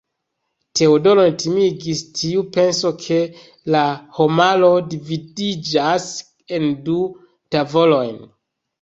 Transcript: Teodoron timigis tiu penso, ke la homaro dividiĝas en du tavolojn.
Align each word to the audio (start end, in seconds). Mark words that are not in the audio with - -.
Teodoron 0.79 1.35
timigis 1.43 2.01
tiu 2.21 2.43
penso, 2.57 2.93
ke 3.05 3.19
la 3.77 3.85
homaro 4.19 4.73
dividiĝas 4.97 6.11
en 6.61 6.71
du 6.91 7.01
tavolojn. 7.55 8.23